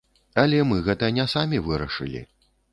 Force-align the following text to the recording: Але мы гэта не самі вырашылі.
Але 0.43 0.61
мы 0.69 0.79
гэта 0.87 1.11
не 1.19 1.27
самі 1.35 1.63
вырашылі. 1.71 2.27